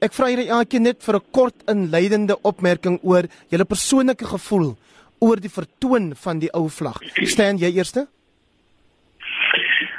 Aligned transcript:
Ek 0.00 0.12
vra 0.16 0.30
julle 0.30 0.48
elke 0.48 0.78
net 0.80 1.02
vir 1.02 1.16
'n 1.16 1.28
kort 1.30 1.58
inleidende 1.68 2.36
opmerking 2.42 2.98
oor 3.02 3.28
julle 3.50 3.64
persoonlike 3.64 4.26
gevoel 4.26 4.76
oor 5.20 5.36
die 5.40 5.52
vertoon 5.52 6.14
van 6.14 6.38
die 6.38 6.50
ou 6.54 6.68
vlag. 6.68 6.98
Staan 7.22 7.58
jy 7.58 7.70
eerste? 7.72 8.06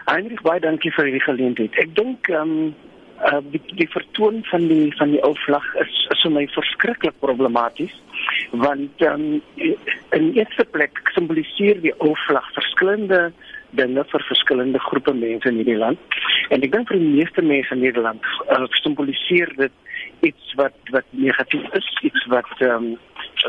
Heinrich, 0.06 0.42
baie 0.42 0.60
dankie 0.60 0.92
vir 0.92 1.06
die 1.06 1.24
geleentheid. 1.24 1.76
Ek 1.80 1.96
dink 1.96 2.28
ehm 2.30 2.42
um, 2.42 2.76
uh, 3.24 3.42
die, 3.52 3.62
die 3.80 3.88
vertoon 3.88 4.44
van 4.52 4.68
die 4.68 4.92
van 4.98 5.14
die 5.16 5.22
ou 5.24 5.34
vlag 5.46 5.66
is 5.84 5.94
is 6.12 6.24
vir 6.26 6.34
my 6.36 6.44
verskriklik 6.56 7.16
problematies 7.24 7.96
want 8.66 9.04
ehm 9.04 9.26
um, 9.38 9.42
in 10.18 10.30
eerste 10.38 10.66
plek 10.76 11.00
simboliseer 11.16 11.82
die 11.86 11.94
ou 12.00 12.14
vlag 12.28 12.50
verskillende 12.58 13.22
dinge 13.80 14.04
vir 14.12 14.26
verskillende 14.28 14.80
groepe 14.80 15.14
mense 15.14 15.50
in 15.50 15.60
hierdie 15.62 15.80
land. 15.80 16.20
En 16.50 16.62
ek 16.66 16.72
dink 16.76 16.92
vir 16.92 17.00
die 17.00 17.14
meeste 17.18 17.42
mense 17.46 17.76
in 17.76 17.84
Nederland 17.84 18.28
uh, 18.50 18.66
simboliseer 18.82 19.52
dit 19.58 19.74
iets 20.28 20.54
wat 20.60 20.76
wat 20.96 21.08
negatief 21.12 21.66
is, 21.80 21.90
iets 22.02 22.28
wat 22.34 22.50
ehm 22.60 22.94
um, 22.94 23.00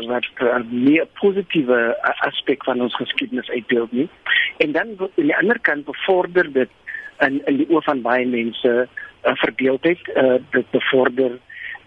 wat 0.09 0.25
uh, 0.43 0.59
meer 0.69 1.05
positiewe 1.21 1.79
aspek 2.27 2.65
van 2.67 2.81
ons 2.83 2.95
geskiedenis 2.99 3.49
uitbeeld 3.49 3.91
nie. 3.91 4.09
En 4.57 4.71
dan 4.75 4.95
aan 4.99 5.13
die 5.15 5.37
ander 5.37 5.59
kant 5.59 5.85
bevorder 5.85 6.51
dit 6.51 6.71
in 7.23 7.39
in 7.45 7.61
die 7.61 7.69
oë 7.71 7.83
van 7.87 8.01
baie 8.03 8.25
mense 8.27 8.73
uh, 8.75 9.35
verdeeldheid, 9.43 10.01
uh, 10.15 10.37
dit 10.51 10.71
bevorder 10.71 11.37
'n 11.37 11.39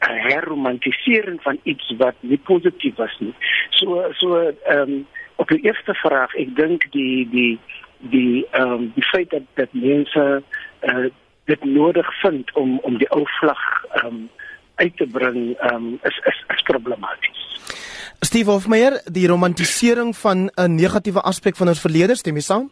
uh, 0.09 0.25
herromantisering 0.31 1.43
van 1.43 1.61
iets 1.63 1.93
wat 1.99 2.17
nie 2.21 2.41
positief 2.51 2.97
was 2.97 3.17
nie. 3.19 3.35
So 3.71 4.09
so 4.13 4.41
ehm 4.41 4.81
um, 4.81 5.07
op 5.37 5.49
die 5.49 5.63
eerste 5.63 5.95
vraag, 5.95 6.35
ek 6.35 6.57
dink 6.57 6.87
die 6.91 7.29
die 7.31 7.59
die 7.99 8.47
ehm 8.51 8.73
um, 8.73 8.93
die 8.95 9.05
feit 9.05 9.31
dat 9.31 9.43
dat 9.55 9.73
mense 9.73 10.43
uh, 10.83 11.07
dit 11.45 11.65
nodig 11.65 12.21
vind 12.21 12.53
om 12.55 12.79
om 12.79 12.99
die 12.99 13.11
ou 13.11 13.25
vlag 13.41 13.85
ehm 13.91 14.07
um, 14.07 14.29
uit 14.75 14.97
te 14.97 15.07
bring 15.07 15.57
ehm 15.59 15.75
um, 15.75 15.99
is 16.03 16.21
is 16.25 16.45
is 16.55 16.63
problematies. 16.63 17.47
Steve 18.21 18.51
Hofmeyer, 18.51 19.01
die 19.05 19.27
romantisering 19.27 20.17
van 20.17 20.51
'n 20.55 20.75
negatiewe 20.75 21.21
aspek 21.21 21.57
van 21.57 21.69
ons 21.69 21.81
verlede, 21.81 22.17
stem 22.17 22.35
jy 22.35 22.43
saam? 22.43 22.71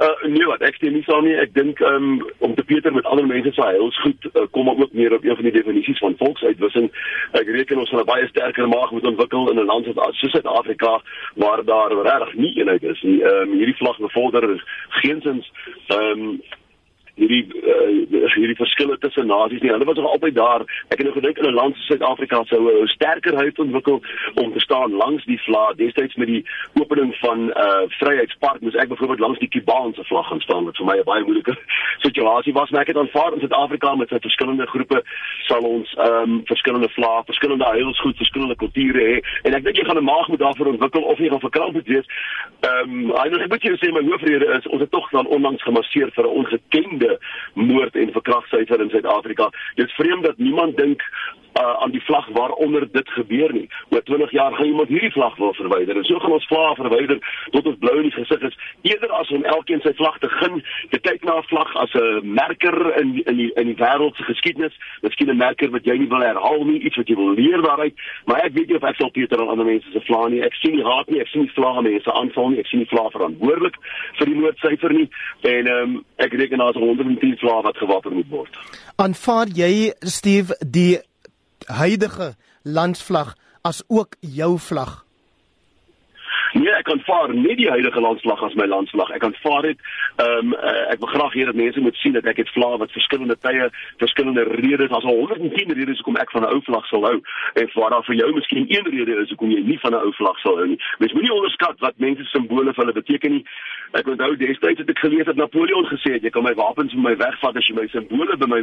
Uh 0.00 0.22
nee, 0.32 0.46
wat 0.48 0.62
ek 0.64 0.78
stem 0.78 0.94
nie 0.96 1.02
saam 1.04 1.26
nie. 1.26 1.34
Ek 1.36 1.50
dink 1.52 1.80
um 1.84 2.22
om 2.40 2.54
te 2.56 2.64
Peter 2.64 2.92
met 2.92 3.04
ander 3.04 3.26
mense 3.28 3.50
se 3.52 3.64
heils 3.66 3.98
goed 4.00 4.28
uh, 4.30 4.46
kom 4.50 4.64
maar 4.64 4.78
ook 4.80 4.94
meer 4.96 5.12
op 5.12 5.24
een 5.24 5.36
van 5.36 5.44
die 5.44 5.52
definisies 5.52 6.00
van 6.00 6.16
volksuitwissing. 6.16 6.88
Ek 7.36 7.50
reken 7.56 7.82
ons 7.82 7.92
sal 7.92 8.00
'n 8.00 8.08
baie 8.08 8.28
sterker 8.28 8.68
maag 8.68 8.94
moet 8.96 9.10
ontwikkel 9.10 9.50
in 9.50 9.60
'n 9.60 9.68
land 9.68 9.90
soos 9.92 10.32
Suid-Afrika 10.32 11.02
waar 11.34 11.64
daar 11.64 11.92
regtig 11.92 12.34
nie 12.34 12.54
eenheid 12.56 12.82
is 12.82 13.02
nie. 13.02 13.20
Um 13.32 13.52
hierdie 13.52 13.76
vlag 13.76 13.98
bevorder 13.98 14.64
geensins 14.88 15.52
um 15.92 16.40
hierdie 17.20 17.44
uh, 17.60 18.26
hierdie 18.34 18.56
verskille 18.58 18.96
tussen 18.98 19.28
nasies 19.30 19.62
nie. 19.62 19.72
Hulle 19.74 19.88
was 19.88 19.98
nog 19.98 20.12
altyd 20.14 20.34
daar. 20.34 20.64
Ek 20.88 20.98
het 20.98 21.06
nou 21.06 21.14
gedink 21.16 21.38
in 21.38 21.48
'n 21.50 21.58
land 21.60 21.76
soos 21.76 21.86
Suid-Afrika 21.90 22.42
sou 22.44 22.60
'n 22.60 22.86
sterker 22.88 23.34
huid 23.36 23.58
ontwikkel 23.58 24.02
om 24.34 24.52
te 24.52 24.60
staan 24.60 24.92
langs 24.92 25.24
die 25.24 25.40
vlag. 25.46 25.74
Destyds 25.76 26.14
met 26.14 26.28
die 26.28 26.44
opening 26.80 27.14
van 27.20 27.38
uh 27.64 27.84
Vryheidspark 28.00 28.60
moes 28.60 28.74
ek 28.74 28.88
byvoorbeeld 28.88 29.20
langs 29.20 29.38
die 29.38 29.48
Kubaanse 29.48 30.04
vlag 30.04 30.26
gaan 30.26 30.40
staan 30.40 30.64
wat 30.64 30.76
vir 30.76 30.86
my 30.86 30.96
'n 30.98 31.04
baie 31.04 31.24
moeilike 31.24 31.56
situasie 32.06 32.52
was, 32.52 32.70
maar 32.70 32.80
ek 32.80 32.92
het 32.92 32.96
aanvaar 32.96 33.32
in 33.32 33.40
Suid-Afrika 33.40 33.94
met 33.94 34.08
sy 34.08 34.18
verskillende 34.20 34.66
groepe 34.66 35.02
sal 35.48 35.62
ons 35.62 35.94
ehm 35.94 36.30
um, 36.30 36.40
verskillende 36.44 36.88
vlae, 36.88 37.22
verskillende 37.24 37.64
heilsgoed, 37.64 38.16
verskillende 38.16 38.56
kulture 38.56 39.00
hê 39.10 39.16
en 39.42 39.54
ek 39.54 39.64
dink 39.64 39.76
jy 39.76 39.84
gaan 39.84 39.98
'n 39.98 40.04
maag 40.04 40.28
moet 40.28 40.38
daarvoor 40.38 40.66
ontwikkel 40.66 41.02
of 41.02 41.18
jy 41.18 41.28
gaan 41.28 41.40
verkramp 41.40 41.76
wees. 41.86 42.06
Ehm 42.60 42.90
um, 42.90 43.12
eintlik 43.16 43.48
moet 43.48 43.62
jy 43.62 43.76
sê 43.76 43.92
my 43.92 44.04
hoofrede 44.08 44.46
is 44.56 44.66
ons 44.66 44.80
het 44.80 44.90
tog 44.90 45.10
dan 45.10 45.26
onlangs 45.26 45.62
gemasseer 45.62 46.10
vir 46.14 46.24
'n 46.24 46.36
ongekende 46.40 47.09
moord 47.54 47.96
en 47.96 48.12
verkragtsyfer 48.12 48.80
in 48.80 48.90
Suid-Afrika. 48.90 49.50
Dit 49.74 49.86
is 49.86 49.98
vreemd 49.98 50.24
dat 50.24 50.38
niemand 50.38 50.76
dink 50.76 51.02
uh, 51.54 51.82
aan 51.82 51.90
die 51.90 52.02
vlag 52.04 52.28
waaronder 52.28 52.88
dit 52.92 53.08
gebeur 53.08 53.52
nie. 53.52 53.68
Oor 53.88 54.02
20 54.02 54.30
jaar 54.30 54.52
gaan 54.54 54.66
iemand 54.66 54.88
hierdie 54.88 55.12
vlag 55.12 55.36
wil 55.36 55.54
verwyder. 55.54 55.96
En 55.96 56.04
so 56.04 56.18
gaan 56.18 56.32
ons 56.32 56.46
vlae 56.46 56.74
verwyder 56.74 57.18
tot 57.50 57.66
ons 57.66 57.78
blou 57.78 57.96
in 57.96 58.08
die 58.08 58.14
gesig 58.14 58.42
is. 58.48 58.58
Eerder 58.82 59.12
as 59.18 59.30
om 59.34 59.44
elkeen 59.44 59.82
sy 59.84 59.92
vlag 59.98 60.18
te 60.18 60.28
gun, 60.28 60.62
te 60.90 60.98
kyk 60.98 61.24
na 61.24 61.38
'n 61.38 61.48
vlag 61.50 61.76
as 61.76 61.94
'n 61.94 62.34
merker 62.34 62.98
in 63.00 63.22
in 63.24 63.36
die 63.36 63.50
in 63.54 63.66
die 63.66 63.80
wêreld 63.82 64.16
se 64.16 64.22
geskiedenis, 64.22 64.76
miskien 65.02 65.30
'n 65.30 65.36
merker 65.36 65.70
wat 65.70 65.84
jy 65.84 65.96
nie 65.98 66.08
wil 66.08 66.20
herhaal 66.20 66.64
nie, 66.64 66.80
iets 66.80 66.96
wat 66.96 67.08
jy 67.08 67.16
wil 67.16 67.34
leer 67.34 67.62
daaruit. 67.62 67.94
Maar 68.24 68.40
ek 68.44 68.52
weet 68.52 68.68
nie 68.68 68.76
of 68.76 68.84
ek 68.84 68.96
sal 68.96 69.10
Pieter 69.10 69.40
en 69.40 69.48
ander 69.48 69.64
mense 69.64 69.90
se 69.92 70.00
vlae 70.00 70.30
nie. 70.30 70.42
Ek 70.42 70.54
sien 70.54 70.74
nie 70.74 70.84
haat 70.84 71.10
nie, 71.10 71.20
ek 71.20 71.28
sien 71.28 71.42
nie 71.42 71.52
vlae 71.54 71.82
mense 71.82 72.12
aanval 72.12 72.48
nie, 72.48 72.58
ek 72.58 72.66
sien 72.66 72.78
nie 72.78 72.88
vlae 72.88 73.10
verantwoordelik 73.10 73.76
vir 74.18 74.26
die 74.26 74.34
moordsyfer 74.34 74.92
nie. 74.92 75.08
En 75.42 75.66
ehm 75.66 75.82
um, 75.82 76.04
ek 76.16 76.32
reken 76.32 76.58
daar's 76.58 76.76
110 77.00 77.36
vlae 77.42 77.62
wat 77.66 77.76
gewapen 77.82 78.18
moet 78.18 78.32
word. 78.32 78.58
Aanvaar 78.96 79.52
jy 79.56 79.92
Steve 80.00 80.56
die 80.60 80.98
huidige 81.66 82.34
landsvlag 82.62 83.36
as 83.62 83.82
ook 83.88 84.16
jou 84.20 84.58
vlag? 84.58 85.00
Nee, 86.52 86.72
ek 86.74 86.88
aanvaar 86.90 87.30
nie 87.34 87.54
die 87.54 87.68
huidige 87.70 88.00
landsvlag 88.02 88.40
as 88.42 88.54
my 88.58 88.66
landsvlag. 88.66 89.10
Ek 89.14 89.24
aanvaar 89.24 89.68
dit. 89.68 89.82
Ehm 90.22 90.50
um, 90.50 90.54
ek 90.90 90.98
wil 91.02 91.12
graag 91.12 91.34
hê 91.38 91.44
dat 91.46 91.58
mense 91.58 91.80
moet 91.80 91.98
sien 92.02 92.16
dat 92.16 92.26
ek 92.26 92.40
het 92.42 92.50
vlae 92.54 92.78
wat 92.82 92.90
verskillende 92.96 93.36
tye, 93.38 93.68
verskillende 94.02 94.44
redes, 94.58 94.90
as 94.90 95.06
110 95.06 95.74
redes 95.78 96.02
hoekom 96.02 96.18
ek 96.18 96.32
van 96.34 96.42
'n 96.42 96.52
ou 96.54 96.60
vlag 96.66 96.86
sal 96.90 97.06
hou 97.06 97.18
en 97.54 97.70
waar 97.74 97.90
daar 97.94 98.06
vir 98.08 98.18
jou 98.22 98.30
miskien 98.34 98.66
een 98.66 98.86
rede 98.94 99.20
is 99.22 99.30
hoekom 99.30 99.50
jy 99.50 99.62
nie 99.62 99.78
van 99.78 99.94
'n 99.94 100.02
ou 100.02 100.12
vlag 100.18 100.38
sal 100.42 100.56
hou 100.56 100.66
nie. 100.66 100.80
Mens 100.98 101.12
moenie 101.12 101.32
onderskat 101.32 101.59
wat 101.84 101.98
mense 102.02 102.24
simbole 102.30 102.72
vir 102.74 102.84
hulle 102.84 102.96
beteken 102.96 103.34
nie. 103.36 103.42
Ek 103.98 104.08
onthou 104.10 104.34
destyds 104.38 104.82
het 104.82 104.90
ek 104.92 105.02
gelees 105.02 105.28
dat 105.28 105.38
Napoleon 105.40 105.88
gesê 105.90 106.14
het 106.16 106.26
jy 106.26 106.32
kan 106.34 106.46
my 106.46 106.54
wapens 106.58 106.94
van 106.96 107.06
my 107.06 107.14
wegvat 107.20 107.56
as 107.58 107.68
jy 107.68 107.76
my 107.78 107.86
simbole 107.92 108.36
by 108.40 108.48
my 108.52 108.60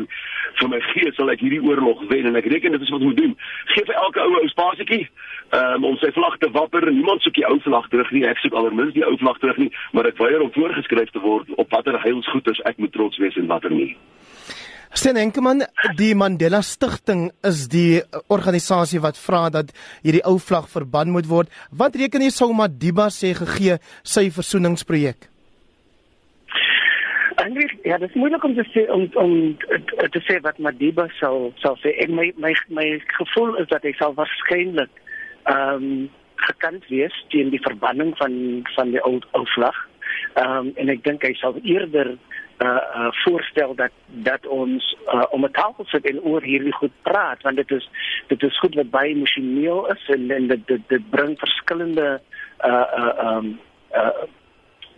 vir 0.61 0.72
my 0.72 0.79
gee 0.91 1.11
sal 1.17 1.33
ek 1.33 1.44
hierdie 1.44 1.63
oorlog 1.63 2.03
wen 2.11 2.29
en 2.29 2.39
ek 2.39 2.50
reken 2.53 2.78
dit 2.78 2.85
is 2.85 2.94
wat 2.94 3.01
ons 3.01 3.09
moet 3.11 3.22
doen. 3.22 3.35
Geef 3.75 3.91
elke 3.95 4.23
ou 4.23 4.33
ou 4.41 4.47
spasietjie 4.53 5.03
um, 5.57 5.89
om 5.91 5.97
sy 6.03 6.11
vlag 6.16 6.38
te 6.41 6.51
wapper. 6.55 6.89
Niemand 6.91 7.25
soek 7.25 7.38
die 7.39 7.47
ou 7.50 7.59
vlag 7.66 7.89
terug 7.94 8.11
nie. 8.16 8.25
Ek 8.29 8.41
soek 8.44 8.55
aldermins 8.57 8.95
die 8.95 9.05
ou 9.07 9.17
vlag 9.22 9.41
terug 9.44 9.61
nie, 9.61 9.72
maar 9.91 10.09
ek 10.09 10.22
weier 10.22 10.44
om 10.44 10.53
voorgeskryf 10.55 11.13
te 11.13 11.23
word 11.23 11.51
op 11.57 11.72
watter 11.75 11.99
heilsgoeders 12.03 12.63
ek 12.69 12.79
moet 12.81 12.95
trots 12.95 13.19
wees 13.22 13.38
en 13.39 13.51
watter 13.51 13.73
nie. 13.73 13.95
Sten 14.97 15.16
Enkeman, 15.16 15.62
die 16.00 16.16
Mandela 16.16 16.63
Stichting 16.63 17.28
is 17.46 17.68
die 17.69 18.00
organisasie 18.34 18.97
wat 19.03 19.19
vra 19.22 19.44
dat 19.53 19.69
hierdie 20.02 20.24
ou 20.25 20.40
vlag 20.41 20.66
verban 20.72 21.12
moet 21.13 21.28
word. 21.30 21.52
Wat 21.69 21.94
reken 22.02 22.24
jy 22.25 22.31
sou 22.34 22.47
Madiba 22.58 23.06
sê 23.13 23.35
gegee 23.38 23.75
sy 24.02 24.24
versoeningsprojek? 24.34 25.28
Andries, 27.44 27.75
ja, 27.85 28.00
dit 28.02 28.09
is 28.09 28.18
moeilik 28.18 28.47
om 28.50 28.56
te 28.58 28.66
sê 28.72 28.88
om 28.96 29.06
om 29.22 29.35
te 30.16 30.24
sê 30.25 30.40
wat 30.47 30.58
Madiba 30.58 31.06
sal 31.19 31.52
sal 31.62 31.78
sê. 31.84 31.94
Ek 32.02 32.09
my 32.09 32.31
my 32.41 32.56
my 32.79 32.88
gevoel 33.19 33.53
is 33.62 33.69
dat 33.69 33.85
hy 33.85 33.94
sal 34.02 34.18
waarskynlik 34.18 35.03
ehm 35.46 35.75
um, 35.91 35.91
gekant 36.47 36.90
wees 36.90 37.14
teen 37.29 37.53
die 37.53 37.62
verbanning 37.69 38.18
van 38.18 38.34
van 38.74 38.97
die 38.97 39.06
ou 39.06 39.19
ou 39.38 39.46
vlag. 39.53 39.78
Ehm 40.41 40.58
um, 40.58 40.74
en 40.74 40.90
ek 40.97 41.06
dink 41.06 41.29
hy 41.29 41.35
sal 41.38 41.62
eerder 41.62 42.16
uh 42.57 42.68
uh 42.68 43.07
voorstel 43.23 43.75
dat 43.75 43.91
dat 44.06 44.47
ons 44.47 44.95
uh, 45.13 45.23
om 45.29 45.45
'n 45.45 45.51
tafel 45.51 45.85
sit 45.85 46.06
en 46.06 46.22
oor 46.22 46.41
hierdie 46.41 46.73
goed 46.73 46.91
praat 47.01 47.41
want 47.41 47.56
dit 47.56 47.72
is 47.72 47.90
dit 48.28 48.44
is 48.44 48.59
goed 48.59 48.75
wat 48.75 48.90
baie 48.90 49.13
emosioneel 49.13 49.88
is 49.91 50.09
en 50.09 50.31
en 50.31 50.47
dit 50.47 50.67
dit, 50.67 51.09
bring 51.09 51.40
verskillende 51.40 52.22
uh 52.66 52.84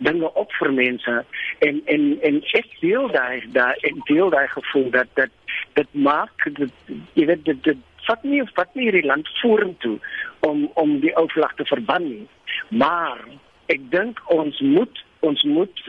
dinge 0.00 0.34
op 0.34 0.52
vir 0.52 0.72
mense 0.72 1.24
en 1.58 1.82
en 1.84 2.18
en 2.20 2.42
ek 2.52 2.68
deel 2.80 3.10
ek 3.12 3.96
deel 4.04 4.30
gevoel 4.30 4.90
dat 4.90 5.06
dat 5.14 5.30
dit 5.72 5.88
maak 5.92 6.48
dit 6.56 6.72
jy 7.12 7.26
weet 7.26 7.44
dit, 7.44 7.64
dit 7.64 7.78
vat 8.06 8.22
nie 8.22 8.42
vat 8.54 8.80
land 9.04 9.28
vorentoe 9.40 9.98
om 10.40 10.66
om 10.74 10.98
die 11.00 11.14
ou 11.16 11.26
vlag 11.28 11.54
te 11.54 11.64
verban 11.64 12.04
nie. 12.08 12.26
Maar 12.68 13.20
ek 13.66 13.86
dink 13.94 14.20
ons 14.32 14.60
moet 14.60 15.04
ons 15.20 15.42
moet 15.42 15.82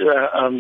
um 0.44 0.60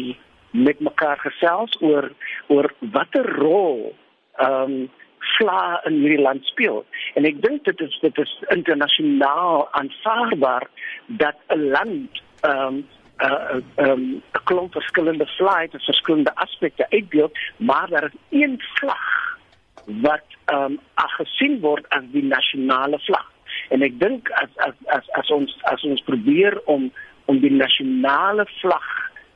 met 0.51 0.79
mekaar 0.79 1.19
gesels 1.19 1.77
oor 1.81 2.11
oor 2.47 2.71
watter 2.79 3.27
rol 3.35 3.95
um 4.39 4.89
vla 5.37 5.81
in 5.85 5.99
hierdie 6.01 6.21
land 6.21 6.45
speel. 6.49 6.81
En 7.15 7.25
ek 7.29 7.41
dink 7.43 7.63
dit 7.65 7.81
is 7.85 7.99
dit 8.01 8.17
is 8.17 8.31
internasionaal 8.55 9.67
aanvaarbaar 9.77 10.67
dat 11.21 11.37
'n 11.49 11.69
land 11.75 12.21
um 12.45 12.83
uh 13.21 13.61
um 13.77 14.03
'n 14.37 14.43
klomp 14.43 14.73
verskillende 14.73 15.27
vlae 15.37 15.61
het 15.61 15.83
verskillende 15.83 16.35
aspekte 16.35 16.85
uitbeeld, 16.89 17.37
maar 17.57 17.89
daar 17.89 18.03
is 18.03 18.17
een 18.29 18.61
vlag 18.73 19.37
wat 19.85 20.25
ehm 20.45 20.63
um, 20.63 20.79
gesien 20.95 21.59
word 21.59 21.89
as 21.89 22.03
die 22.11 22.23
nasionale 22.23 22.99
vlag. 22.99 23.31
En 23.69 23.81
ek 23.81 23.99
dink 23.99 24.29
as 24.29 24.49
as 24.55 24.75
as 24.85 25.09
as 25.19 25.29
ons 25.29 25.57
as 25.63 25.83
ons 25.83 26.01
probeer 26.01 26.61
om 26.65 26.91
om 27.25 27.39
die 27.39 27.53
nasionale 27.53 28.45
vlag 28.61 28.87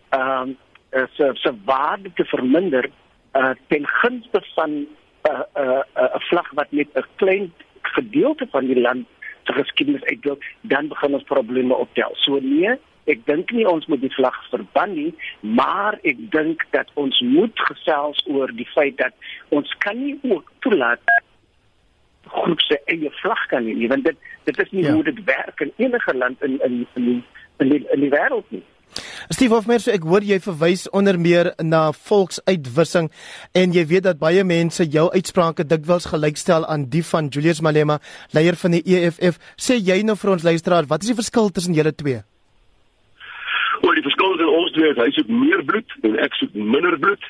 ehm 0.09 0.49
um, 0.49 0.57
se 1.13 1.31
se 1.33 1.51
waarde 1.65 2.11
te 2.13 2.25
verminder 2.25 2.89
uh, 3.33 3.51
ten 3.67 3.87
gunste 3.87 4.41
van 4.55 4.71
'n 4.71 4.87
uh, 5.29 5.31
'n 5.31 5.61
uh, 5.61 5.83
'n 5.95 6.03
uh, 6.03 6.19
vlag 6.29 6.51
wat 6.51 6.71
net 6.71 6.87
'n 6.93 7.05
klein 7.15 7.53
gedeelte 7.81 8.47
van 8.51 8.65
die 8.65 8.79
land 8.79 9.07
se 9.43 9.53
geskiedenis 9.53 10.03
uitdruk, 10.03 10.43
dan 10.61 10.87
begin 10.87 11.13
ons 11.13 11.23
probleme 11.23 11.75
optel. 11.75 12.11
So 12.13 12.39
nee, 12.41 12.77
Ek 13.05 13.21
dink 13.29 13.51
nie 13.53 13.67
ons 13.69 13.85
moet 13.85 14.01
die 14.01 14.13
vlag 14.15 14.37
verban 14.49 14.95
nie, 14.97 15.11
maar 15.41 15.97
ek 16.09 16.21
dink 16.33 16.63
dat 16.73 16.89
ons 17.01 17.19
moet 17.21 17.59
gesels 17.67 18.21
oor 18.25 18.49
die 18.57 18.67
feit 18.73 18.97
dat 18.97 19.13
ons 19.53 19.69
kan 19.85 19.99
nie 19.99 20.15
ook 20.25 20.49
toelaat 20.65 21.13
groep 22.33 22.61
se 22.65 22.79
eie 22.89 23.11
vlag 23.21 23.43
kan 23.51 23.67
nie, 23.67 23.89
want 23.91 24.07
dit 24.09 24.17
dit 24.49 24.61
is 24.63 24.71
nie 24.73 24.87
ja. 24.87 24.95
hoe 24.97 25.03
dit 25.05 25.21
werk 25.29 25.61
in 25.61 25.73
enige 25.77 26.15
land 26.17 26.41
in 26.43 26.57
in 26.65 26.79
in 26.97 27.05
die, 27.05 27.19
in 27.61 27.69
die, 27.69 27.83
in 27.93 28.01
die 28.07 28.09
wêreld 28.09 28.49
nie. 28.49 28.63
Steve 29.29 29.55
Hofmeyer, 29.55 29.81
so 29.81 29.91
ek 29.91 30.05
hoor 30.07 30.23
jy 30.25 30.37
verwys 30.43 30.85
onder 30.95 31.17
meer 31.19 31.51
na 31.63 31.89
volksuitwissing 31.95 33.09
en 33.57 33.73
jy 33.75 33.85
weet 33.89 34.05
dat 34.07 34.21
baie 34.21 34.43
mense 34.47 34.85
jou 34.93 35.07
uitsprake 35.13 35.65
dikwels 35.67 36.07
gelykstel 36.11 36.67
aan 36.69 36.85
die 36.93 37.03
van 37.03 37.31
Julius 37.33 37.61
Malema, 37.65 37.99
leier 38.35 38.55
van 38.61 38.77
die 38.77 38.83
EFF. 38.85 39.41
Sê 39.57 39.79
jy 39.79 40.01
nou 40.05 40.15
vir 40.19 40.35
ons 40.37 40.47
luisteraar, 40.47 40.87
wat 40.91 41.03
is 41.03 41.11
die 41.11 41.17
verskil 41.17 41.51
tussen 41.51 41.75
julle 41.77 41.95
twee? 41.95 42.21
Oor 43.83 43.97
die 43.97 44.05
ons 44.55 44.71
twee 44.75 44.89
is 44.91 44.99
hy 44.99 45.09
soek 45.15 45.29
meer 45.31 45.61
bloed 45.67 45.93
en 46.07 46.17
ek 46.23 46.33
soek 46.39 46.53
minder 46.53 46.97
bloed. 46.99 47.27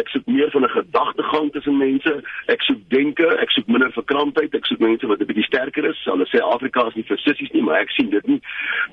Ek 0.00 0.08
soek 0.10 0.26
meer 0.26 0.50
van 0.50 0.64
'n 0.66 0.74
gedagtegang 0.74 1.52
tussen 1.52 1.76
mense. 1.78 2.12
Ek 2.54 2.62
soek 2.66 2.80
denke, 2.88 3.26
ek 3.42 3.50
soek 3.50 3.66
minder 3.66 3.92
verkramptheid, 3.92 4.54
ek 4.54 4.66
soek 4.66 4.80
mense 4.80 5.06
wat 5.06 5.20
'n 5.20 5.26
bietjie 5.30 5.46
sterker 5.50 5.84
is. 5.84 6.00
Hulle 6.04 6.26
sê 6.26 6.42
Afrika 6.42 6.86
is 6.88 6.94
nie 6.94 7.06
vir 7.08 7.18
sissies 7.18 7.52
nie, 7.52 7.62
maar 7.62 7.80
ek 7.80 7.90
sien 7.90 8.10
dit 8.10 8.26
nie. 8.26 8.40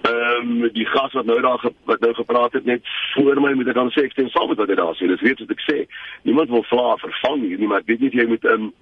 Ehm 0.05 0.63
um, 0.63 0.69
die 0.73 0.85
gas 0.85 1.13
wat 1.13 1.25
nou 1.25 1.41
daar 1.41 1.59
wat 1.85 1.99
nou 1.99 2.13
gepraat 2.13 2.53
het 2.53 2.65
net 2.65 2.81
voor 3.15 3.41
my 3.41 3.53
moet 3.53 3.67
ek 3.67 3.75
dan 3.75 3.91
sê 3.91 4.05
ek 4.05 4.11
stem 4.11 4.29
saam 4.29 4.49
met 4.49 4.57
wat 4.57 4.69
hy 4.69 4.75
daar 4.75 4.95
sê. 4.95 5.07
Dis 5.07 5.21
weet 5.21 5.39
wat 5.39 5.51
ek 5.51 5.63
sê. 5.71 5.87
Niemand 6.23 6.49
wil 6.49 6.63
vla 6.63 6.97
vervang 6.97 7.41
hier 7.41 7.57
nie, 7.57 7.67
maar 7.67 7.79
ek 7.79 7.87
weet 7.87 7.99
nie 7.99 8.11
jy 8.11 8.27
moet 8.27 8.45
ehm 8.45 8.61
um, 8.61 8.73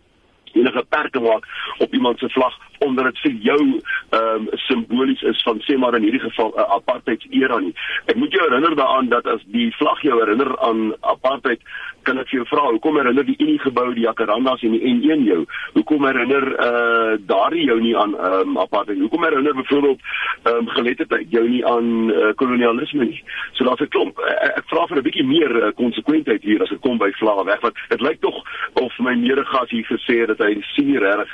enige 0.53 0.85
perke 0.89 1.19
maak 1.19 1.45
op 1.77 1.93
iemand 1.93 2.19
se 2.19 2.29
vlag 2.29 2.68
onder 2.79 3.03
dit 3.03 3.19
vir 3.19 3.31
jou 3.31 3.61
ehm 4.09 4.35
um, 4.35 4.47
simbolies 4.67 5.21
is 5.21 5.41
van 5.43 5.61
sê 5.67 5.77
maar 5.77 5.95
in 5.95 6.03
hierdie 6.03 6.23
geval 6.23 6.53
'n 6.55 6.59
uh, 6.59 6.69
apartheid 6.79 7.25
era 7.29 7.59
nie. 7.59 7.73
Ek 8.05 8.15
moet 8.15 8.31
jou 8.31 8.43
herinner 8.47 8.75
daaraan 8.75 9.09
dat 9.09 9.27
as 9.27 9.41
die 9.45 9.75
vlag 9.75 10.01
jou 10.01 10.19
herinner 10.19 10.59
aan 10.59 10.93
apartheid, 11.01 11.61
kan 12.03 12.17
ek 12.17 12.31
jou 12.33 12.45
vra, 12.45 12.63
hoekom 12.71 12.95
herinner 12.95 13.25
die 13.25 13.35
Unie 13.37 13.59
gebou 13.59 13.93
die 13.93 14.05
Jacarandas 14.07 14.61
en 14.61 14.71
die 14.71 14.81
N1 14.93 15.25
jou? 15.27 15.45
Hoekom 15.73 16.05
herinner 16.05 16.45
uh 16.67 17.17
daardie 17.19 17.65
jou 17.65 17.79
nie 17.81 17.97
aan 17.97 18.15
ehm 18.15 18.49
um, 18.49 18.57
apartheid? 18.57 18.99
Hoekom 18.99 19.23
herinner 19.23 19.55
byvoorbeeld 19.55 19.99
ehm 20.43 20.55
um, 20.55 20.67
geletterdheid 20.67 21.27
jou 21.29 21.45
nie 21.49 21.65
aan 21.65 22.09
uh, 22.09 22.33
kolonialisme 22.35 23.05
nie? 23.05 23.23
So 23.51 23.63
daar's 23.63 23.81
'n 23.81 23.87
klomp 23.87 24.19
ek, 24.19 24.57
ek 24.57 24.67
vra 24.71 24.87
vir 24.87 24.97
'n 24.97 25.07
bietjie 25.07 25.27
meer 25.27 25.55
uh, 25.55 25.71
konsekwentheid 25.75 26.43
hier 26.43 26.61
as 26.61 26.69
dit 26.69 26.79
kom 26.79 26.97
by 26.97 27.11
vlae 27.11 27.45
weg 27.45 27.61
want 27.61 27.75
dit 27.89 28.01
lyk 28.01 28.21
tog 28.21 28.43
of 28.73 28.99
my 28.99 29.15
medegas 29.15 29.69
hier 29.69 29.85
gesê 29.85 30.19
het 30.21 30.27
dat 30.33 30.47
hy 30.47 30.61
sien 30.75 30.97
reg 30.97 31.29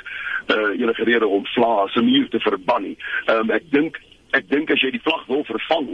uh 0.46 0.80
enige 0.80 1.04
rede 1.04 1.26
vlae 1.44 1.88
se 1.88 2.02
muur 2.02 2.28
te 2.28 2.40
verban 2.40 2.82
nie. 2.82 2.96
Ehm 3.26 3.46
um, 3.46 3.50
ek 3.50 3.70
dink 3.70 4.00
ek 4.36 4.48
dink 4.50 4.70
as 4.70 4.82
jy 4.82 4.90
die 4.92 5.00
vlag 5.00 5.22
wil 5.30 5.44
vervang, 5.48 5.86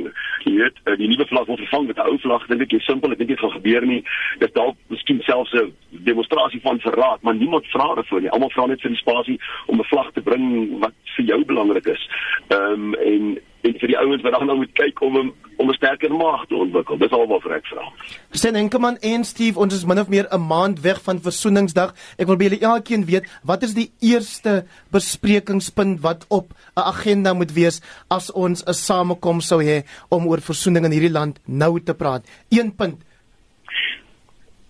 jy 0.43 0.55
weet, 0.57 0.79
uh, 0.89 0.97
die 0.99 1.07
nuwe 1.11 1.27
vlag 1.31 1.47
wil 1.47 1.61
vervang 1.61 1.87
met 1.87 1.99
'n 1.99 2.09
ou 2.11 2.19
vlag, 2.19 2.47
dink 2.49 2.63
ek 2.63 2.73
jy 2.73 2.81
simpel, 2.81 3.13
ek 3.13 3.19
dink 3.19 3.31
dit 3.31 3.39
gaan 3.39 3.55
gebeur 3.59 3.87
nie. 3.87 4.03
Dit 4.41 4.55
dalk 4.55 4.77
miskien 4.89 5.21
selfs 5.23 5.53
'n 5.55 5.73
demonstrasie 5.91 6.61
van 6.61 6.81
verraad, 6.81 7.23
maar 7.23 7.35
niemand 7.35 7.67
vra 7.67 7.95
daarvoor 7.95 8.21
nie. 8.21 8.31
Almal 8.31 8.51
vra 8.51 8.67
net 8.67 8.81
vir 8.81 8.91
die 8.91 9.05
spasie 9.05 9.39
om 9.67 9.79
'n 9.79 9.91
vlag 9.93 10.13
te 10.13 10.23
bring 10.23 10.79
wat 10.81 10.95
vir 11.17 11.25
jou 11.25 11.45
belangrik 11.45 11.87
is. 11.87 12.09
Ehm 12.49 12.73
um, 12.73 12.95
en 12.95 13.39
en 13.63 13.75
vir 13.79 13.93
die 13.93 13.99
ouens 13.99 14.23
wat 14.25 14.35
dan 14.35 14.49
nou 14.51 14.57
moet 14.63 14.73
kyk 14.79 15.01
om 15.07 15.19
'n 15.19 15.33
om 15.57 15.71
'n 15.71 15.75
sterker 15.75 16.11
maag 16.11 16.47
te 16.47 16.55
ontwikkel. 16.55 16.99
Dis 16.99 17.11
alwaar 17.11 17.41
vir 17.41 17.53
ek 17.57 17.67
vra. 17.67 17.85
Sien 18.31 18.57
Enkeman 18.57 18.97
en 19.01 19.25
Steve, 19.25 19.59
ons 19.59 19.75
is 19.75 19.85
min 19.85 19.99
of 19.99 20.09
meer 20.09 20.27
'n 20.31 20.47
maand 20.47 20.81
weg 20.81 21.03
van 21.03 21.21
Versoeningsdag. 21.21 21.95
Ek 22.19 22.27
wil 22.27 22.37
by 22.37 22.45
julle 22.45 22.61
elkeen 22.61 23.05
weet, 23.05 23.41
wat 23.45 23.63
is 23.63 23.75
die 23.75 23.91
eerste 24.01 24.65
besprekingspunt 24.91 26.01
wat 26.01 26.27
op 26.29 26.51
'n 26.77 26.81
agenda 26.81 27.33
moet 27.35 27.53
wees 27.53 27.81
as 28.09 28.33
ons 28.33 28.65
'n 28.65 28.73
samekoms 28.73 29.47
sou 29.47 29.63
hê 29.63 29.85
om 30.09 30.27
oor 30.27 30.41
versoening 30.41 30.85
in 30.85 30.93
hierdie 30.93 31.13
land 31.19 31.41
nou 31.47 31.81
te 31.81 31.95
praat? 31.95 32.27
Een 32.51 32.75
punt. 32.75 33.03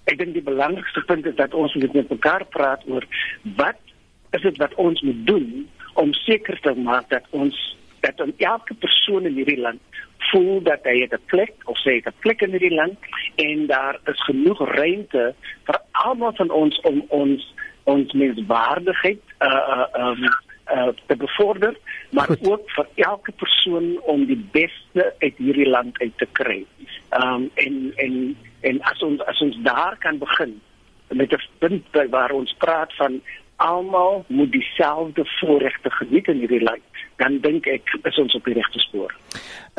Ek 0.05 0.19
dink 0.19 0.35
die 0.35 0.43
belangrikste 0.43 1.01
punt 1.07 1.27
is 1.27 1.37
dat 1.37 1.55
ons 1.55 1.75
met 1.75 2.11
mekaar 2.11 2.45
praat 2.45 2.83
oor 2.87 3.05
wat 3.57 3.77
is 4.33 4.43
dit 4.43 4.57
wat 4.57 4.75
ons 4.75 5.01
moet 5.03 5.27
doen 5.27 5.69
om 5.95 6.13
seker 6.13 6.61
te 6.61 6.75
maak 6.75 7.09
dat 7.09 7.25
ons 7.31 7.77
dat 8.03 8.29
elke 8.37 8.75
persoon 8.75 9.27
in 9.27 9.35
hierdie 9.35 9.61
land 9.61 9.81
voel 10.31 10.63
dat 10.63 10.85
hy 10.85 11.07
'n 11.07 11.19
plek 11.27 11.55
of 11.65 11.79
sê 11.79 12.01
'n 12.03 12.15
plek 12.25 12.43
in 12.43 12.51
hierdie 12.51 12.75
land 12.75 12.99
en 13.37 13.67
daar 13.67 13.99
is 14.13 14.23
genoeg 14.29 14.61
ruimte 14.69 15.35
vir 15.67 15.79
almal 15.93 16.33
van 16.35 16.51
ons 16.51 16.81
om 16.81 17.05
ons 17.09 17.55
ons 17.85 18.13
menswaardigheid 18.13 19.23
uh 19.41 19.63
uh 19.75 19.87
um 20.05 20.23
uh 20.75 20.91
te 21.07 21.17
bevorder 21.17 21.77
maar 22.11 22.27
Goed. 22.27 22.49
ook 22.49 22.71
vir 22.71 22.87
elke 22.95 23.33
persoon 23.33 24.01
om 24.03 24.27
die 24.27 24.43
beste 24.51 25.15
uit 25.19 25.37
hierdie 25.37 25.69
land 25.69 25.99
uit 25.99 26.17
te 26.17 26.29
kry. 26.33 26.65
Um 27.23 27.51
en 27.55 27.93
en 27.97 28.37
en 28.61 28.83
as 28.83 29.03
ons 29.03 29.21
as 29.21 29.41
ons 29.41 29.57
daar 29.63 29.97
kan 29.99 30.19
begin 30.19 30.61
met 31.09 31.33
'n 31.33 31.43
punt 31.59 32.11
waar 32.11 32.31
ons 32.31 32.55
praat 32.59 32.93
van 32.95 33.21
almal 33.63 34.25
moet 34.29 34.53
dieselfde 34.53 35.25
voorregte 35.39 35.91
geniet 36.01 36.29
in 36.33 36.43
hierdie 36.45 36.63
land 36.63 36.83
dan 37.23 37.39
dink 37.43 37.67
ek 37.71 37.93
is 38.09 38.19
ons 38.19 38.35
op 38.39 38.47
die 38.49 38.57
regte 38.57 38.81
spoor. 38.83 39.13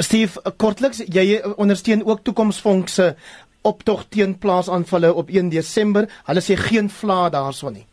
Steve, 0.01 0.39
kortliks, 0.62 1.03
jy 1.12 1.41
ondersteun 1.56 2.06
ook 2.07 2.24
toekomsfondse 2.27 3.13
optog 3.63 4.06
teen 4.12 4.38
plaasaanvalle 4.39 5.13
op 5.13 5.31
1 5.31 5.51
Desember. 5.53 6.09
Hulle 6.27 6.44
sê 6.44 6.57
geen 6.59 6.89
vla 6.91 7.27
daarson 7.33 7.80
nie. 7.80 7.88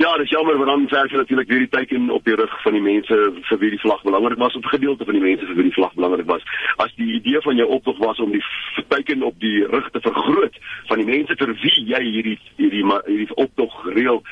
Ja, 0.00 0.16
dis 0.16 0.30
jammer 0.30 0.56
want 0.56 0.68
dan 0.68 0.88
verf 0.88 1.12
natuurlik 1.12 1.48
weer 1.48 1.58
die 1.58 1.68
teken 1.68 2.10
op 2.10 2.24
die 2.24 2.34
rug 2.34 2.62
van 2.62 2.72
die 2.72 2.80
mense 2.80 3.16
vir 3.48 3.58
wie 3.60 3.70
die 3.70 3.80
vlag 3.80 4.00
belangrik 4.02 4.38
was 4.38 4.54
of 4.56 4.62
'n 4.64 4.74
gedeelte 4.74 5.04
van 5.04 5.14
die 5.14 5.22
mense 5.22 5.46
vir 5.46 5.54
wie 5.54 5.68
die 5.68 5.76
vlag 5.78 5.92
belangrik 5.94 6.26
was. 6.26 6.42
As 6.76 6.92
die 6.96 7.12
idee 7.18 7.40
van 7.40 7.56
jou 7.56 7.68
optog 7.68 7.98
was 7.98 8.18
om 8.18 8.30
die 8.32 8.44
teken 8.88 9.22
op 9.22 9.34
die 9.40 9.66
rug 9.66 9.90
te 9.90 10.00
vergroot 10.00 10.54
van 10.86 10.98
die 10.98 11.06
mense 11.06 11.34
vir 11.36 11.52
wie 11.62 11.84
jy 11.92 12.02
hierdie 12.14 12.38
hierdie 12.56 12.84
hierdie 13.06 13.34
optog 13.34 13.72
reël, 13.84 14.22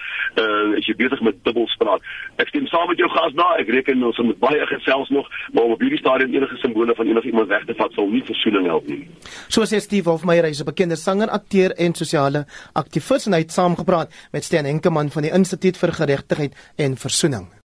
uh 0.40 0.78
is 0.78 0.86
jy 0.86 0.94
besig 0.96 1.20
met 1.20 1.44
dubbelspraak. 1.44 2.00
Ek 2.36 2.48
stem 2.48 2.66
saam 2.66 2.88
met 2.88 2.98
jou 2.98 3.10
gas 3.10 3.32
daar. 3.34 3.58
Ek 3.58 3.68
reken 3.68 4.02
ons 4.02 4.18
moet 4.18 4.38
baie 4.38 4.66
gesels 4.66 5.08
nog, 5.08 5.28
maar 5.52 5.64
om 5.64 5.72
op 5.72 5.80
hierdie 5.80 5.98
stadium 5.98 6.34
enige 6.34 6.56
simbole 6.56 6.94
van 6.94 7.06
enigiemand 7.06 7.48
weg 7.48 7.64
te 7.64 7.74
vat 7.74 7.92
sal 7.92 8.08
nie 8.08 8.24
versoening 8.24 8.66
help 8.66 8.86
nie. 8.86 9.08
So 9.48 9.62
sê 9.62 9.80
Steve 9.80 10.10
Hofmeyer, 10.10 10.44
hy 10.44 10.50
is 10.50 10.60
'n 10.60 10.64
bekende 10.64 10.96
sanger, 10.96 11.28
akteur 11.28 11.70
en 11.76 11.94
sosiale 11.94 12.46
aktivis 12.72 13.26
en 13.26 13.32
hy 13.32 13.38
het 13.38 13.52
saamgepraat 13.52 14.08
met 14.32 14.44
Stan 14.44 14.64
Enkeman 14.64 15.10
van 15.10 15.22
die 15.22 15.32
Instituut 15.32 15.57
vir 15.76 15.92
Geregtigheid 15.92 16.54
en 16.76 16.96
Versoening. 16.96 17.48